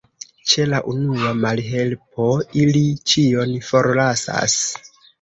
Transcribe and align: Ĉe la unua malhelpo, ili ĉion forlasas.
Ĉe 0.53 0.63
la 0.71 0.79
unua 0.93 1.33
malhelpo, 1.43 2.27
ili 2.65 2.85
ĉion 3.15 3.57
forlasas. 3.71 4.61